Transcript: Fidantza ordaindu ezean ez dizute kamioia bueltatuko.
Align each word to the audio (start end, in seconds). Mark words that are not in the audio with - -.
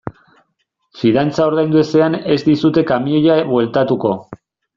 Fidantza 1.01 1.45
ordaindu 1.49 1.81
ezean 1.81 2.17
ez 2.37 2.39
dizute 2.47 2.85
kamioia 2.93 3.37
bueltatuko. 3.53 4.17